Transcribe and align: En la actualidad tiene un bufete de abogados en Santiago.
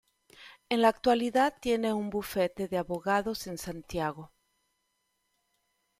En 0.69 0.81
la 0.81 0.87
actualidad 0.87 1.57
tiene 1.61 1.93
un 1.93 2.09
bufete 2.09 2.67
de 2.67 2.79
abogados 2.79 3.45
en 3.45 3.59
Santiago. 3.59 4.31